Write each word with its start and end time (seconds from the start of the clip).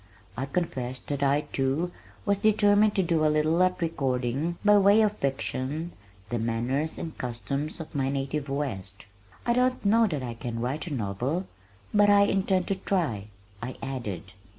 I 0.35 0.47
confessed 0.47 1.09
that 1.09 1.21
I 1.21 1.41
too 1.53 1.91
was 2.25 2.39
determined 2.39 2.95
to 2.95 3.03
do 3.03 3.23
a 3.23 3.29
little 3.29 3.61
at 3.61 3.79
recording 3.83 4.57
by 4.65 4.79
way 4.79 5.01
of 5.03 5.15
fiction 5.17 5.91
the 6.31 6.39
manners 6.39 6.97
and 6.97 7.15
customs 7.19 7.79
of 7.79 7.93
my 7.93 8.09
native 8.09 8.49
West. 8.49 9.05
"I 9.45 9.53
don't 9.53 9.85
know 9.85 10.07
that 10.07 10.23
I 10.23 10.33
can 10.33 10.59
write 10.59 10.87
a 10.87 10.91
novel, 10.95 11.45
but 11.93 12.09
I 12.09 12.21
intend 12.21 12.65
to 12.69 12.75
try," 12.79 13.27
I 13.61 13.77
added. 13.83 14.33